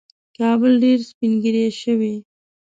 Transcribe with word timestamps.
کابل 0.37 0.71
ډېر 0.83 0.99
سپین 1.09 1.31
ږیری 1.41 1.65
شوی 1.81 2.13